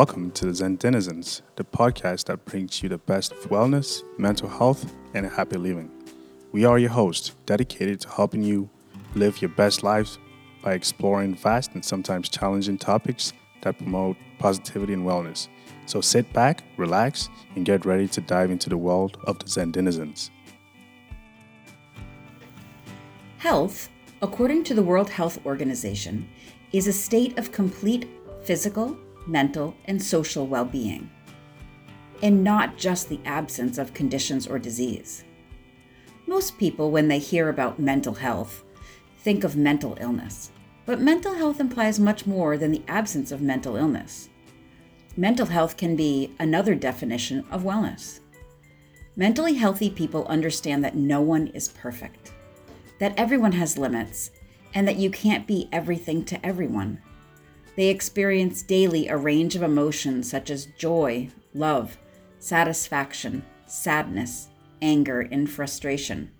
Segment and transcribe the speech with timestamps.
[0.00, 4.48] Welcome to the Zen Denizens, the podcast that brings you the best of wellness, mental
[4.48, 5.90] health, and happy living.
[6.52, 8.70] We are your hosts, dedicated to helping you
[9.14, 10.18] live your best lives
[10.62, 15.48] by exploring vast and sometimes challenging topics that promote positivity and wellness.
[15.84, 19.70] So sit back, relax, and get ready to dive into the world of the Zen
[19.70, 20.30] Denizens.
[23.36, 23.90] Health,
[24.22, 26.26] according to the World Health Organization,
[26.72, 28.08] is a state of complete
[28.44, 28.96] physical,
[29.30, 31.10] mental, and social well being,
[32.22, 35.24] and not just the absence of conditions or disease.
[36.26, 38.64] Most people, when they hear about mental health,
[39.18, 40.50] think of mental illness.
[40.86, 44.28] But mental health implies much more than the absence of mental illness.
[45.16, 48.20] Mental health can be another definition of wellness.
[49.16, 52.32] Mentally healthy people understand that no one is perfect,
[52.98, 54.30] that everyone has limits,
[54.72, 57.02] and that you can't be everything to everyone.
[57.76, 61.96] They experience daily a range of emotions such as joy, love,
[62.38, 64.48] satisfaction, sadness,
[64.82, 66.30] anger, and frustration.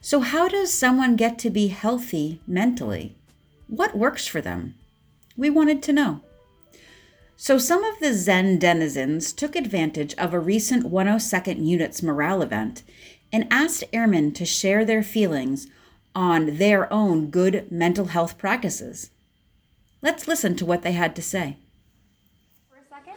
[0.00, 3.16] So, how does someone get to be healthy mentally?
[3.66, 4.74] What works for them?
[5.36, 6.20] We wanted to know.
[7.36, 12.82] So, some of the Zen denizens took advantage of a recent 102nd Unit's morale event
[13.32, 15.68] and asked airmen to share their feelings
[16.14, 19.10] on their own good mental health practices.
[20.02, 21.56] Let's listen to what they had to say.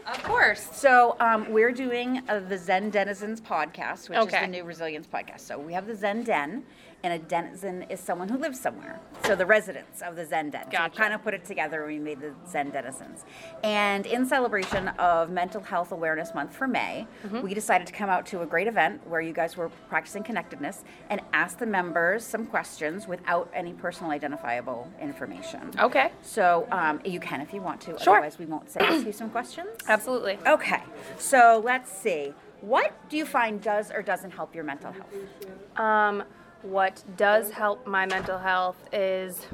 [0.06, 0.68] Of course.
[0.74, 4.42] So, um, we're doing uh, the Zen Denizens podcast, which is Okay.
[4.42, 5.40] the new resilience podcast.
[5.42, 6.64] So, we have the Zen Den,
[7.04, 9.00] and a denizen is someone who lives somewhere.
[9.26, 10.64] So, the residents of the Zen Den.
[10.66, 10.92] So, Gotcha.
[10.92, 13.26] we kind of put it together and we made the Zen Denizens.
[13.64, 17.42] And in celebration of Mental Health Awareness Month for May, Mm-hmm.
[17.42, 20.84] we decided to come out to a great event where you guys were practicing connectedness
[21.10, 25.72] and ask the members some questions without any personal identifiable information.
[25.80, 26.12] Okay.
[26.22, 27.98] So, um, you can if you want to.
[28.00, 28.14] Sure.
[28.16, 29.70] Otherwise, we won't say ask you some questions.
[29.88, 30.38] Absolutely.
[30.48, 30.82] Okay,
[31.18, 32.34] so let's see.
[32.62, 35.80] What do you find does or doesn't help your mental health?
[35.80, 36.24] Um,
[36.64, 39.46] what does help my mental health is,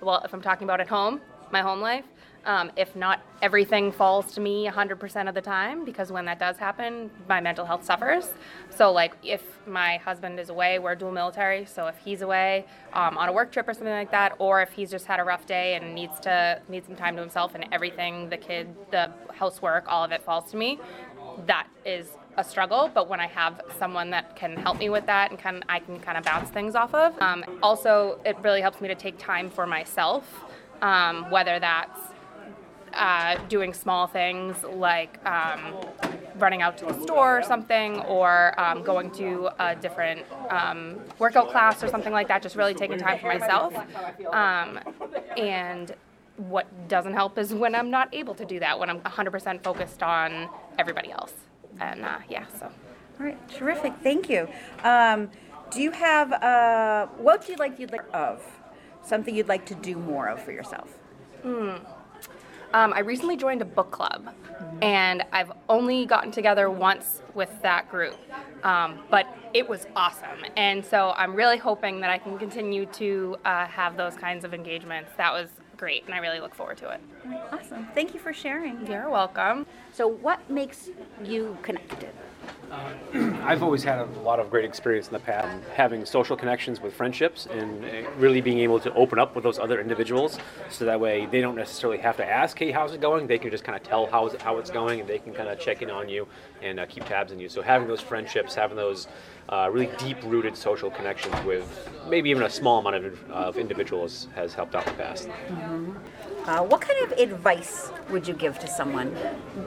[0.00, 2.04] well, if I'm talking about at home, my home life,
[2.44, 6.56] um, if not everything falls to me 100% of the time, because when that does
[6.56, 8.32] happen, my mental health suffers.
[8.70, 13.18] So, like, if my husband is away, we're dual military, so if he's away um,
[13.18, 15.46] on a work trip or something like that, or if he's just had a rough
[15.46, 19.84] day and needs to needs some time to himself, and everything, the kid, the housework,
[19.88, 20.78] all of it falls to me,
[21.46, 25.30] that is a struggle but when i have someone that can help me with that
[25.30, 27.20] and can i can kind of bounce things off of.
[27.20, 30.24] Um, also it really helps me to take time for myself
[30.80, 31.98] um, whether that's
[32.94, 35.74] uh, doing small things like um,
[36.38, 41.50] running out to the store or something or um, going to a different um, workout
[41.50, 43.74] class or something like that just really taking time for myself.
[44.32, 44.80] Um,
[45.36, 45.94] and
[46.38, 50.04] what doesn't help is when i'm not able to do that when i'm 100% focused
[50.04, 51.32] on everybody else
[51.80, 52.66] and uh, yeah so
[53.18, 53.92] All right, terrific.
[54.02, 54.48] Thank you.
[54.84, 55.30] Um,
[55.70, 57.78] do you have uh, what do you like?
[57.78, 58.42] You'd like of
[59.02, 60.98] something you'd like to do more of for yourself?
[62.74, 64.34] Um, I recently joined a book club,
[64.82, 68.16] and I've only gotten together once with that group,
[68.62, 70.44] um, but it was awesome.
[70.56, 74.52] And so I'm really hoping that I can continue to uh, have those kinds of
[74.52, 75.10] engagements.
[75.16, 77.00] That was great, and I really look forward to it.
[77.52, 77.86] Awesome.
[77.94, 78.86] Thank you for sharing.
[78.86, 79.66] You're welcome.
[79.92, 80.90] So, what makes
[81.24, 82.12] you connected?
[83.42, 86.92] I've always had a lot of great experience in the past having social connections with
[86.92, 91.00] friendships and uh, really being able to open up with those other individuals so that
[91.00, 93.26] way they don't necessarily have to ask, hey, how's it going?
[93.26, 95.58] They can just kind of tell how, how it's going and they can kind of
[95.58, 96.26] check in on you
[96.62, 97.48] and uh, keep tabs on you.
[97.48, 99.08] So having those friendships, having those
[99.48, 104.28] uh, really deep rooted social connections with maybe even a small amount of, of individuals
[104.34, 105.28] has helped out in the past.
[106.44, 109.14] Uh, what kind of advice would you give to someone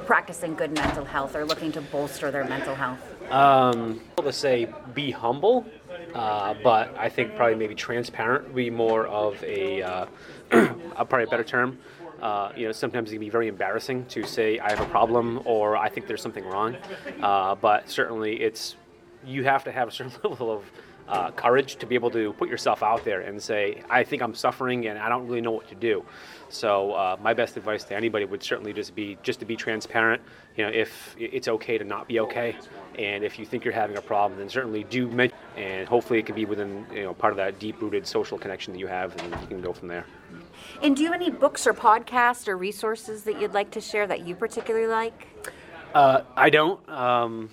[0.06, 2.91] practicing good mental health or looking to bolster their mental health?
[3.32, 5.66] Um, to say be humble,
[6.14, 10.06] uh, but I think probably maybe transparent would be more of a, uh,
[10.52, 11.78] a probably a better term.
[12.22, 15.42] Uh, you know, sometimes it can be very embarrassing to say I have a problem
[15.46, 16.78] or I think there's something wrong,
[17.22, 18.76] uh, but certainly it's
[19.26, 20.64] you have to have a certain level of
[21.08, 24.34] uh, courage to be able to put yourself out there and say I think I'm
[24.34, 26.06] suffering and I don't really know what to do.
[26.50, 30.22] So uh, my best advice to anybody would certainly just be just to be transparent.
[30.56, 32.58] You know, if it's okay to not be okay,
[32.98, 35.38] and if you think you're having a problem, then certainly do mention.
[35.56, 38.80] And hopefully, it can be within you know part of that deep-rooted social connection that
[38.80, 40.06] you have, and you can go from there.
[40.82, 44.08] And do you have any books or podcasts or resources that you'd like to share
[44.08, 45.28] that you particularly like?
[45.94, 46.88] Uh, I don't.
[46.90, 47.50] Um,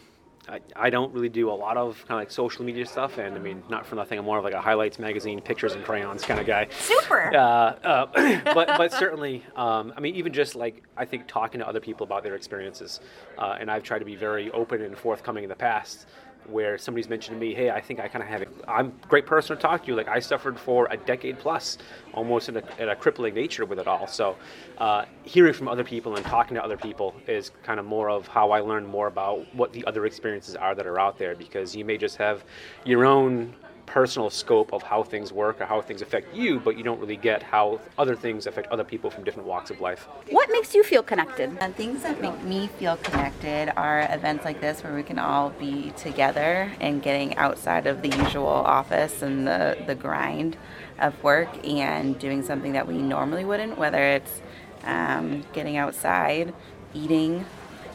[0.48, 3.36] I, I don't really do a lot of kind of like social media stuff, and
[3.36, 6.24] I mean, not for nothing, I'm more of like a highlights magazine, pictures and crayons
[6.24, 6.68] kind of guy.
[6.80, 7.34] Super.
[7.34, 11.68] Uh, uh, but but certainly, um, I mean, even just like I think talking to
[11.68, 13.00] other people about their experiences,
[13.36, 16.06] uh, and I've tried to be very open and forthcoming in the past
[16.46, 18.48] where somebody's mentioned to me, hey, I think I kind of have it.
[18.66, 19.88] I'm a great person to talk to.
[19.88, 19.96] you.
[19.96, 21.78] Like I suffered for a decade plus,
[22.14, 24.06] almost in a, in a crippling nature with it all.
[24.06, 24.36] So,
[24.78, 28.26] uh, hearing from other people and talking to other people is kind of more of
[28.26, 31.34] how I learn more about what the other experiences are that are out there.
[31.34, 32.44] Because you may just have
[32.84, 33.54] your own
[33.88, 37.16] personal scope of how things work or how things affect you, but you don't really
[37.16, 40.06] get how other things affect other people from different walks of life.
[40.28, 41.56] What makes you feel connected?
[41.58, 45.50] And things that make me feel connected are events like this where we can all
[45.50, 50.58] be together and getting outside of the usual office and the, the grind
[50.98, 54.42] of work and doing something that we normally wouldn't, whether it's
[54.84, 56.52] um, getting outside,
[56.92, 57.46] eating,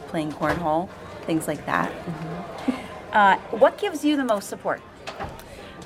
[0.08, 0.88] playing cornhole,
[1.22, 1.92] things like that.
[3.14, 4.82] Uh, what gives you the most support?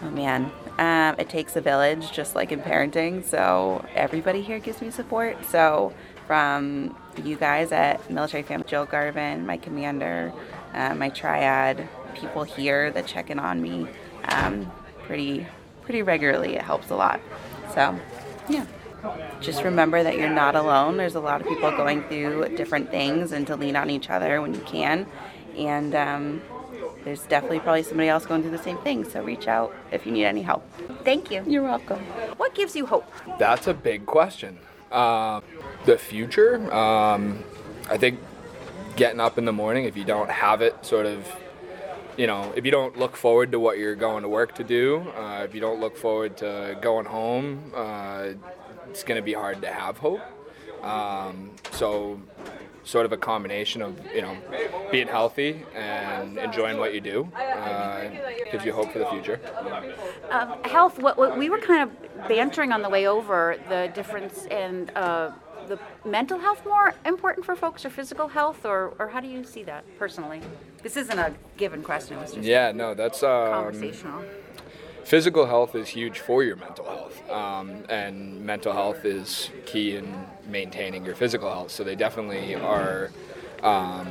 [0.00, 3.24] Oh man, um, it takes a village, just like in parenting.
[3.24, 5.44] So everybody here gives me support.
[5.44, 5.92] So
[6.26, 10.32] from you guys at Military Family, Jill Garvin, my commander,
[10.74, 13.88] uh, my triad, people here that check in on me
[14.24, 14.70] um,
[15.02, 15.46] pretty
[15.82, 16.54] pretty regularly.
[16.54, 17.20] It helps a lot.
[17.74, 17.98] So
[18.48, 18.66] yeah.
[19.40, 20.96] Just remember that you're not alone.
[20.96, 24.42] There's a lot of people going through different things, and to lean on each other
[24.42, 25.06] when you can.
[25.56, 26.42] And um,
[27.04, 29.04] there's definitely probably somebody else going through the same thing.
[29.04, 30.68] So reach out if you need any help.
[31.04, 31.44] Thank you.
[31.46, 31.98] You're welcome.
[32.36, 33.10] What gives you hope?
[33.38, 34.58] That's a big question.
[34.90, 35.42] Um,
[35.84, 37.44] the future, um,
[37.90, 38.20] I think
[38.96, 41.26] getting up in the morning, if you don't have it sort of,
[42.16, 45.06] you know, if you don't look forward to what you're going to work to do,
[45.16, 48.30] uh, if you don't look forward to going home, uh,
[48.90, 50.20] it's going to be hard to have hope.
[50.82, 52.20] Um, so,
[52.84, 54.36] sort of a combination of, you know,
[54.90, 58.08] being healthy and enjoying what you do uh,
[58.50, 59.40] gives you hope for the future.
[60.30, 60.98] Um, health.
[60.98, 65.32] What, what we were kind of bantering on the way over the difference in uh,
[65.68, 69.44] the mental health more important for folks or physical health, or, or how do you
[69.44, 70.40] see that personally?
[70.82, 72.16] This isn't a given question.
[72.16, 74.24] It was just Yeah, no, that's um, conversational.
[75.08, 80.26] Physical health is huge for your mental health, um, and mental health is key in
[80.46, 81.70] maintaining your physical health.
[81.70, 83.10] So they definitely are
[83.62, 84.06] um,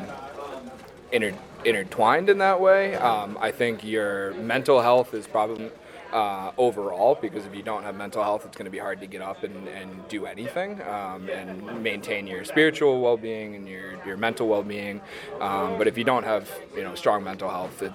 [1.12, 2.96] inter- intertwined in that way.
[2.96, 5.70] Um, I think your mental health is probably
[6.12, 9.06] uh, overall because if you don't have mental health, it's going to be hard to
[9.06, 14.18] get up and, and do anything um, and maintain your spiritual well-being and your, your
[14.18, 15.00] mental well-being.
[15.40, 17.94] Um, but if you don't have you know strong mental health, it,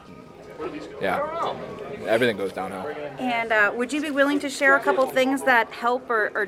[1.01, 1.55] yeah,
[2.07, 2.87] everything goes downhill.
[3.19, 6.47] And uh, would you be willing to share a couple things that help or, or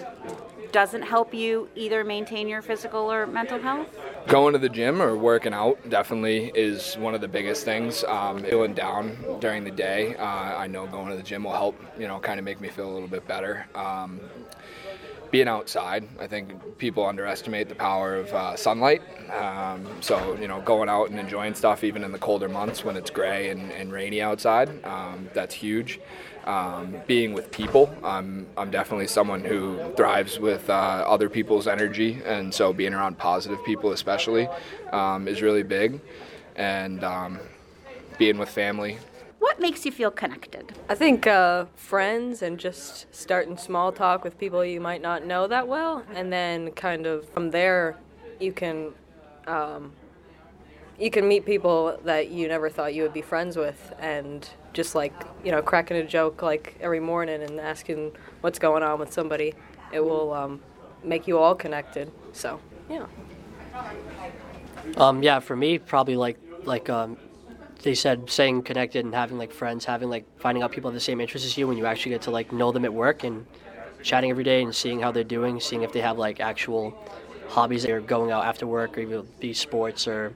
[0.73, 3.89] doesn't help you either maintain your physical or mental health?
[4.27, 8.03] Going to the gym or working out definitely is one of the biggest things.
[8.05, 11.81] Um, feeling down during the day, uh, I know going to the gym will help,
[11.99, 13.67] you know, kind of make me feel a little bit better.
[13.75, 14.21] Um,
[15.35, 19.03] being outside, I think people underestimate the power of uh, sunlight.
[19.33, 22.97] Um, so, you know, going out and enjoying stuff even in the colder months when
[22.97, 25.99] it's gray and, and rainy outside, um, that's huge.
[26.45, 32.23] Um, being with people, I'm, I'm definitely someone who thrives with uh, other people's energy,
[32.25, 34.47] and so being around positive people, especially,
[34.93, 36.01] um, is really big.
[36.55, 37.41] And um,
[38.19, 38.99] being with family,
[39.45, 40.73] What makes you feel connected?
[40.89, 45.47] I think uh, friends and just starting small talk with people you might not know
[45.47, 47.99] that well, and then kind of from there,
[48.41, 48.93] you can
[49.47, 49.93] um,
[50.99, 54.95] you can meet people that you never thought you would be friends with, and just
[54.95, 55.13] like
[55.45, 59.53] you know, cracking a joke like every morning and asking what's going on with somebody,
[59.93, 60.63] it will um,
[61.03, 62.11] make you all connected.
[62.33, 63.05] So yeah.
[64.97, 67.19] Um, yeah, for me, probably like like um,
[67.85, 71.01] they said, staying connected and having like friends, having like finding out people have the
[71.01, 73.47] same interests as you when you actually get to like know them at work and
[74.03, 76.97] chatting every day and seeing how they're doing, seeing if they have like actual
[77.49, 80.35] hobbies that are going out after work or even be sports or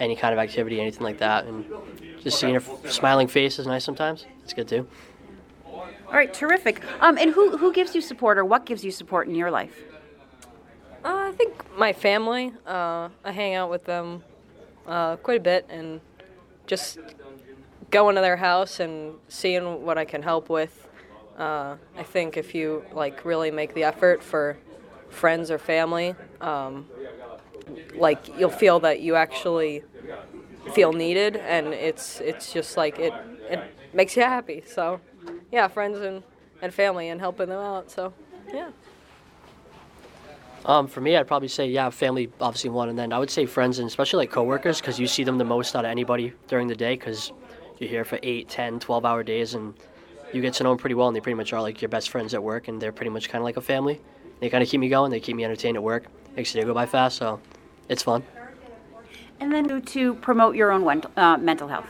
[0.00, 1.64] any kind of activity, anything like that, and
[2.22, 4.26] just seeing a f- smiling face is nice sometimes.
[4.42, 4.86] It's good too.
[5.66, 6.82] All right, terrific.
[7.00, 9.74] Um, and who, who gives you support or what gives you support in your life?
[11.04, 12.52] Uh, I think my family.
[12.66, 14.22] Uh, I hang out with them
[14.86, 16.00] uh, quite a bit, and
[16.66, 16.98] just
[17.90, 20.88] going to their house and seeing what I can help with.
[21.38, 24.56] Uh, I think if you like really make the effort for
[25.10, 26.86] friends or family, um,
[27.94, 29.82] like you'll feel that you actually
[30.74, 33.12] feel needed, and it's it's just like it
[33.50, 33.60] it
[33.92, 34.62] makes you happy.
[34.66, 35.00] So,
[35.52, 36.22] yeah, friends and
[36.62, 37.90] and family and helping them out.
[37.90, 38.12] So,
[38.52, 38.70] yeah.
[40.66, 43.46] Um, for me, I'd probably say yeah, family obviously one, and then I would say
[43.46, 46.66] friends and especially like coworkers because you see them the most out of anybody during
[46.66, 47.32] the day because
[47.78, 49.74] you're here for 8, 10, 12 hour days and
[50.32, 52.10] you get to know them pretty well and they pretty much are like your best
[52.10, 54.00] friends at work and they're pretty much kind of like a family.
[54.40, 56.66] They kind of keep me going, they keep me entertained at work, makes the day
[56.66, 57.40] go by fast, so
[57.88, 58.24] it's fun.
[59.38, 61.88] And then to promote your own wen- uh, mental health.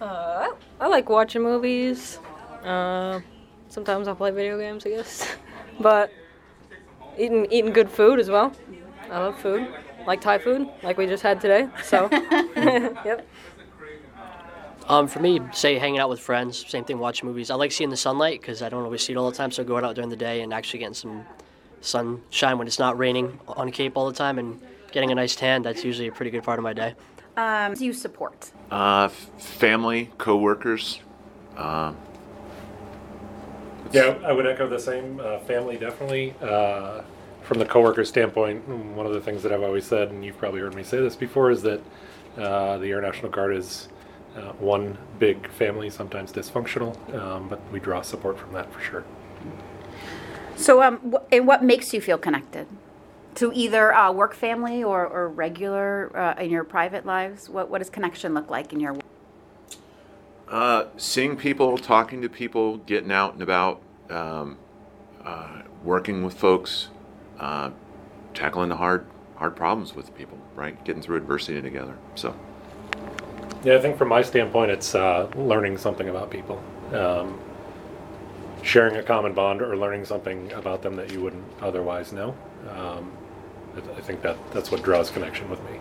[0.00, 2.20] Uh, I like watching movies.
[2.62, 3.20] Uh,
[3.68, 5.26] sometimes I'll play video games, I guess.
[5.80, 6.12] but
[7.18, 8.52] eating eating good food as well.
[9.10, 9.68] I love food.
[10.06, 11.68] Like Thai food, like we just had today.
[11.84, 12.08] So,
[12.56, 13.26] yep.
[14.88, 17.50] Um, for me, say hanging out with friends, same thing, watching movies.
[17.50, 19.52] I like seeing the sunlight because I don't always see it all the time.
[19.52, 21.24] So going out during the day and actually getting some
[21.80, 25.62] sunshine when it's not raining on Cape all the time and getting a nice tan,
[25.62, 26.94] that's usually a pretty good part of my day.
[27.36, 28.50] Um, do you support?
[28.70, 30.98] Uh, family, coworkers.
[31.56, 31.94] Uh,
[33.92, 35.20] Yeah, I would echo the same.
[35.20, 36.34] Uh, family, definitely.
[36.40, 37.02] Uh,
[37.42, 40.38] from the coworker standpoint, mm, one of the things that I've always said, and you've
[40.38, 41.80] probably heard me say this before, is that
[42.38, 43.88] uh, the Air National Guard is
[44.36, 49.04] uh, one big family, sometimes dysfunctional, um, but we draw support from that for sure.
[50.56, 52.66] So, um, and what makes you feel connected
[53.34, 57.48] to either uh, work family or, or regular uh, in your private lives?
[57.48, 58.96] What what does connection look like in your?
[60.52, 63.80] Uh, seeing people, talking to people, getting out and about,
[64.10, 64.58] um,
[65.24, 66.88] uh, working with folks,
[67.40, 67.70] uh,
[68.34, 69.06] tackling the hard
[69.36, 70.84] hard problems with people, right?
[70.84, 71.96] Getting through adversity together.
[72.14, 72.36] So.
[73.64, 77.40] Yeah, I think from my standpoint, it's uh, learning something about people, um,
[78.62, 82.36] sharing a common bond, or learning something about them that you wouldn't otherwise know.
[82.68, 83.10] Um,
[83.76, 85.78] I, th- I think that that's what draws connection with me.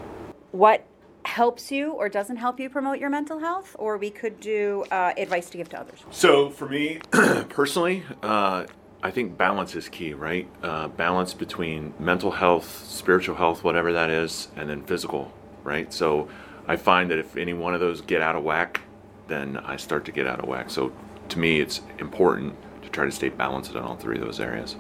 [0.52, 0.86] What
[1.32, 5.14] helps you or doesn't help you promote your mental health, or we could do uh,
[5.18, 6.00] advice to give to others.
[6.12, 7.00] So for me,
[7.50, 8.66] personally, uh,
[9.02, 10.48] I think balance is key, right?
[10.62, 15.34] Uh, balance between mental health, spiritual health, whatever that is, and then physical,
[15.64, 15.92] right?
[15.92, 16.28] So
[16.68, 18.82] I find that if any one of those get out of whack,
[19.28, 20.70] then I start to get out of whack.
[20.70, 20.92] So
[21.30, 24.76] to me, it's important to try to stay balanced on all three of those areas.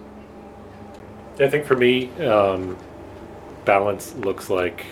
[1.40, 2.78] I think for me, um,
[3.64, 4.86] balance looks like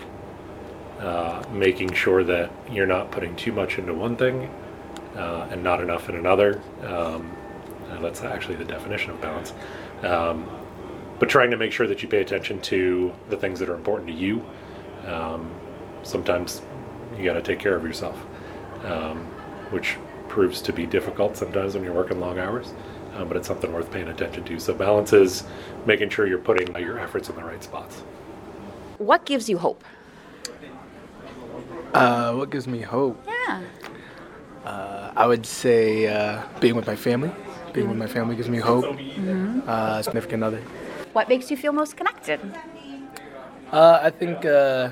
[1.00, 4.50] uh, making sure that you're not putting too much into one thing
[5.16, 6.62] uh, and not enough in another.
[6.84, 7.36] Um,
[7.90, 9.54] and that's actually the definition of balance.
[10.04, 10.50] Um,
[11.20, 14.10] but trying to make sure that you pay attention to the things that are important
[14.10, 14.46] to you.
[15.06, 15.52] Um,
[16.04, 16.62] sometimes
[17.18, 18.18] you got to take care of yourself,
[18.84, 19.26] um,
[19.72, 22.74] which proves to be difficult sometimes when you're working long hours.
[23.16, 24.60] Um, but it's something worth paying attention to.
[24.60, 25.44] So balance is
[25.86, 28.02] making sure you're putting your efforts in the right spots.
[28.98, 29.84] What gives you hope?
[31.94, 33.22] Uh, what gives me hope?
[33.28, 33.62] Yeah.
[34.66, 37.32] Uh, I would say uh, being with my family.
[37.74, 38.86] Being with my family gives me hope.
[39.68, 40.62] Uh, significant other.
[41.14, 42.40] What makes you feel most connected?
[43.72, 44.90] Uh, I think uh,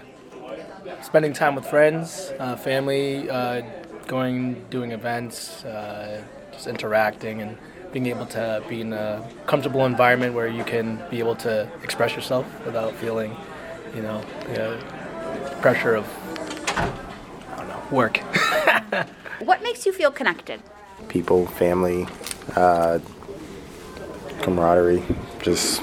[1.01, 3.61] spending time with friends, uh, family, uh,
[4.07, 7.57] going, doing events, uh, just interacting, and
[7.91, 12.15] being able to be in a comfortable environment where you can be able to express
[12.15, 13.35] yourself without feeling,
[13.95, 14.21] you know,
[14.53, 14.77] the
[15.61, 16.05] pressure of,
[16.77, 18.17] I don't know, work.
[19.39, 20.61] What makes you feel connected?
[21.09, 22.07] people, family,
[22.55, 22.99] uh,
[24.41, 25.03] camaraderie,
[25.41, 25.81] just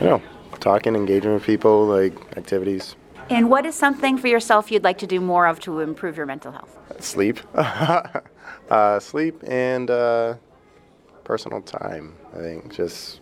[0.00, 0.22] you know,
[0.60, 2.94] talking, engaging with people, like activities,
[3.30, 6.26] And what is something for yourself you'd like to do more of to improve your
[6.26, 6.76] mental health?
[7.00, 10.34] sleep, uh, sleep, and uh,
[11.24, 12.14] personal time.
[12.34, 13.20] I think just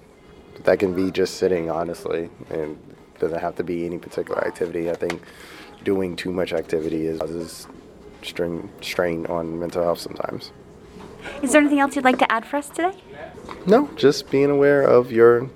[0.65, 2.77] that can be just sitting, honestly, and
[3.21, 4.91] doesn't have to be any particular activity.
[4.91, 5.23] I think
[5.85, 7.67] doing too much activity is causes
[8.23, 10.50] strain strain on mental health sometimes.
[11.43, 12.93] Is there anything else you'd like to add for us today?
[13.67, 15.49] No, just being aware of your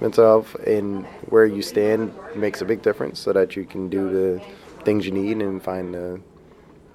[0.00, 4.10] mental health and where you stand makes a big difference so that you can do
[4.10, 4.42] the
[4.84, 6.20] things you need and find the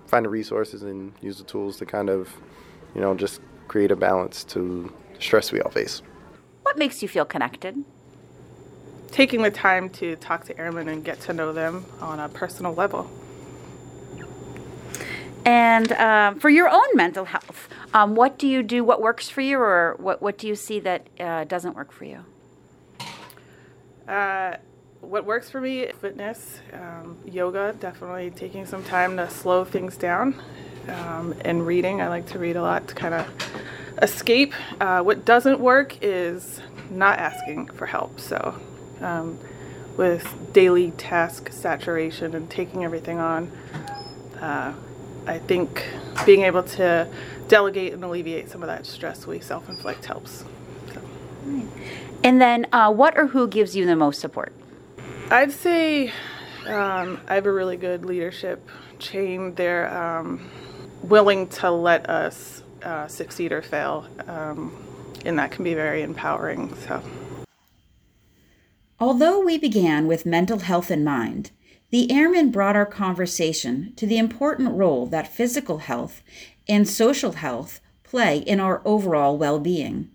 [0.05, 2.29] find the resources and use the tools to kind of,
[2.93, 6.01] you know, just create a balance to the stress we all face.
[6.63, 7.83] What makes you feel connected?
[9.11, 12.73] Taking the time to talk to airmen and get to know them on a personal
[12.73, 13.09] level.
[15.43, 18.83] And um, for your own mental health, um, what do you do?
[18.83, 22.05] What works for you, or what, what do you see that uh, doesn't work for
[22.05, 22.23] you?
[24.07, 24.57] Uh,
[25.01, 29.97] what works for me, is fitness, um, yoga, definitely taking some time to slow things
[29.97, 30.39] down,
[30.87, 32.01] um, and reading.
[32.01, 33.27] I like to read a lot to kind of
[34.01, 34.53] escape.
[34.79, 38.19] Uh, what doesn't work is not asking for help.
[38.19, 38.55] So,
[39.01, 39.39] um,
[39.98, 43.51] with daily task saturation and taking everything on,
[44.39, 44.74] uh,
[45.27, 45.86] I think
[46.25, 47.08] being able to
[47.48, 50.46] delegate and alleviate some of that stress we self inflict helps.
[52.24, 54.53] And then, uh, what or who gives you the most support?
[55.29, 56.12] I'd say
[56.67, 58.67] um, I have a really good leadership
[59.00, 59.55] chain.
[59.55, 60.50] They're um,
[61.01, 64.72] willing to let us uh, succeed or fail, um,
[65.25, 66.75] and that can be very empowering.
[66.88, 67.01] So.
[69.01, 71.50] Although we began with mental health in mind,
[71.89, 76.22] the airmen brought our conversation to the important role that physical health
[76.70, 80.12] and social health play in our overall well being.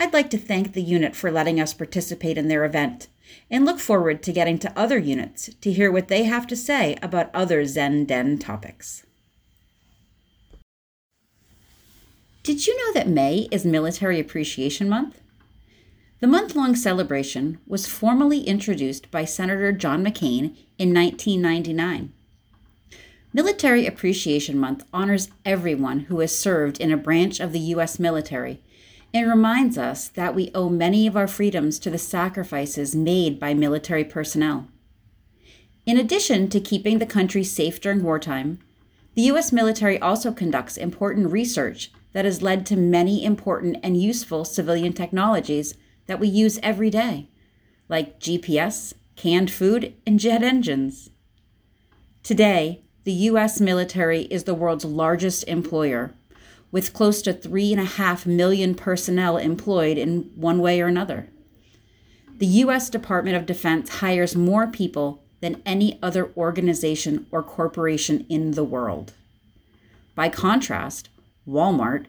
[0.00, 3.06] I'd like to thank the unit for letting us participate in their event
[3.48, 6.96] and look forward to getting to other units to hear what they have to say
[7.00, 9.04] about other Zen Den topics.
[12.42, 15.20] Did you know that May is Military Appreciation Month?
[16.20, 22.12] The month long celebration was formally introduced by Senator John McCain in 1999.
[23.32, 28.00] Military Appreciation Month honors everyone who has served in a branch of the U.S.
[28.00, 28.60] military
[29.14, 33.54] and reminds us that we owe many of our freedoms to the sacrifices made by
[33.54, 34.66] military personnel.
[35.86, 38.58] In addition to keeping the country safe during wartime,
[39.14, 39.52] the U.S.
[39.52, 45.74] military also conducts important research that has led to many important and useful civilian technologies
[46.08, 47.28] that we use every day,
[47.88, 51.10] like GPS, canned food, and jet engines.
[52.24, 53.60] Today, the U.S.
[53.60, 56.12] military is the world's largest employer
[56.70, 61.30] with close to three and a half million personnel employed in one way or another.
[62.36, 62.90] The U.S.
[62.90, 69.12] Department of Defense hires more people than any other organization or corporation in the world.
[70.14, 71.08] By contrast,
[71.46, 72.06] Walmart,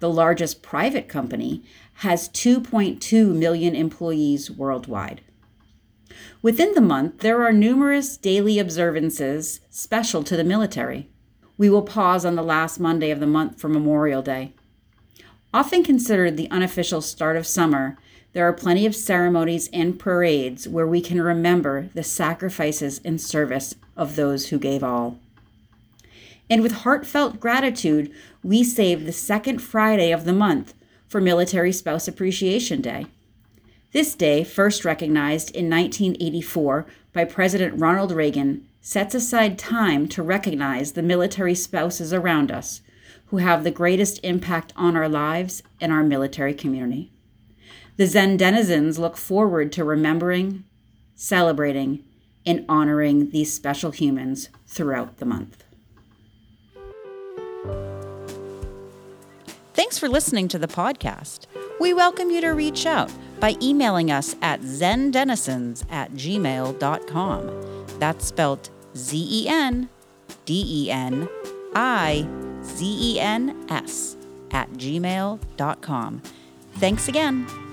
[0.00, 1.62] the largest private company,
[1.94, 5.20] has 2.2 million employees worldwide.
[6.42, 11.08] Within the month, there are numerous daily observances special to the military
[11.60, 14.54] we will pause on the last Monday of the month for Memorial Day.
[15.52, 17.98] Often considered the unofficial start of summer,
[18.32, 23.74] there are plenty of ceremonies and parades where we can remember the sacrifices and service
[23.94, 25.18] of those who gave all.
[26.48, 28.10] And with heartfelt gratitude,
[28.42, 30.74] we save the second Friday of the month
[31.06, 33.06] for Military Spouse Appreciation Day.
[33.92, 40.92] This day, first recognized in 1984 by President Ronald Reagan, sets aside time to recognize
[40.92, 42.80] the military spouses around us
[43.26, 47.12] who have the greatest impact on our lives and our military community.
[47.96, 50.64] The Zen denizens look forward to remembering,
[51.14, 52.04] celebrating,
[52.46, 55.64] and honoring these special humans throughout the month.
[59.80, 61.46] Thanks for listening to the podcast.
[61.80, 67.86] We welcome you to reach out by emailing us at zendenizens at gmail.com.
[67.98, 69.88] That's spelled Z E N
[70.44, 71.26] D E N
[71.74, 72.28] I
[72.62, 74.18] Z E N S
[74.50, 76.22] at gmail.com.
[76.74, 77.69] Thanks again.